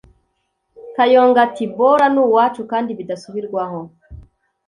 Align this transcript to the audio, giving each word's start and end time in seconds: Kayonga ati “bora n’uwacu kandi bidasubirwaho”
Kayonga 0.95 1.37
ati 1.47 1.63
“bora 1.75 2.05
n’uwacu 2.13 2.61
kandi 2.71 2.91
bidasubirwaho” 2.99 3.79